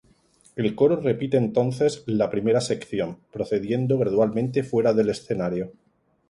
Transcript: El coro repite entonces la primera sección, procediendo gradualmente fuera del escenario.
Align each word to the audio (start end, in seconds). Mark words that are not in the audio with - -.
El 0.55 0.73
coro 0.73 0.95
repite 0.95 1.37
entonces 1.37 2.01
la 2.07 2.31
primera 2.31 2.59
sección, 2.59 3.19
procediendo 3.31 3.99
gradualmente 3.99 4.63
fuera 4.63 4.93
del 4.95 5.09
escenario. 5.11 5.73